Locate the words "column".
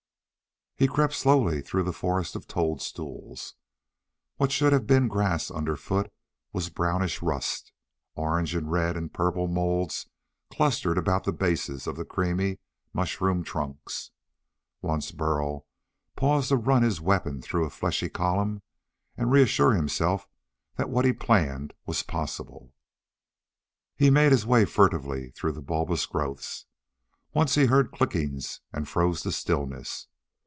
18.09-18.63